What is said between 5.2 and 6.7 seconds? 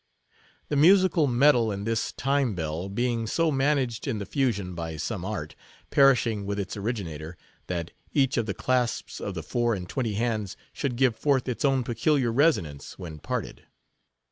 art, perishing with